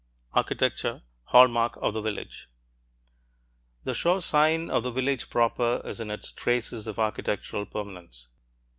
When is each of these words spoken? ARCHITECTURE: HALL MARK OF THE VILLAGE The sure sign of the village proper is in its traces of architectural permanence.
ARCHITECTURE: 0.33 1.03
HALL 1.25 1.47
MARK 1.47 1.77
OF 1.79 1.93
THE 1.93 2.01
VILLAGE 2.01 2.49
The 3.83 3.93
sure 3.93 4.19
sign 4.19 4.71
of 4.71 4.81
the 4.81 4.89
village 4.89 5.29
proper 5.29 5.79
is 5.85 5.99
in 5.99 6.09
its 6.09 6.31
traces 6.31 6.87
of 6.87 6.97
architectural 6.97 7.67
permanence. 7.67 8.29